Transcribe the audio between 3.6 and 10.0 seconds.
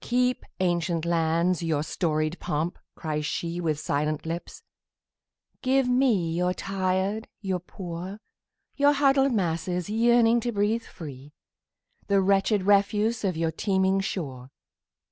silent lips. "Give me your tired, your poor, Your huddled masses